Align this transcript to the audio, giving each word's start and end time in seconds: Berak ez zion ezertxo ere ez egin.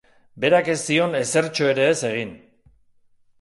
Berak 0.41 0.67
ez 0.73 0.77
zion 0.87 1.17
ezertxo 1.19 1.69
ere 1.75 1.85
ez 1.91 2.01
egin. 2.11 2.33